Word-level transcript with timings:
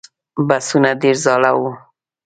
بسونه 0.47 0.89
ډېر 1.01 1.15
زاړه 1.25 1.51
و. 1.59 1.61